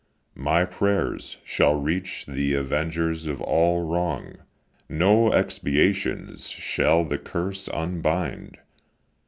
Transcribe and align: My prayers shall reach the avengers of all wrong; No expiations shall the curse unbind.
My 0.41 0.65
prayers 0.65 1.37
shall 1.45 1.75
reach 1.79 2.25
the 2.25 2.55
avengers 2.55 3.27
of 3.27 3.39
all 3.39 3.85
wrong; 3.85 4.39
No 4.89 5.31
expiations 5.31 6.49
shall 6.49 7.05
the 7.05 7.19
curse 7.19 7.67
unbind. 7.67 8.57